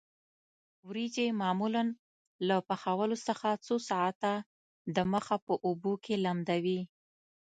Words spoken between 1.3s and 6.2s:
معمولاً له پخولو څخه څو ساعته د مخه په اوبو کې